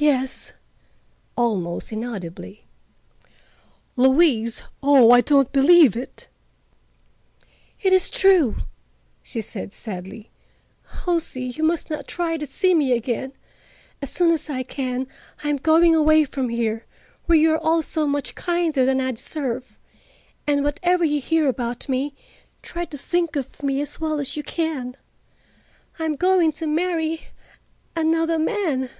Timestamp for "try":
12.08-12.36, 22.60-22.84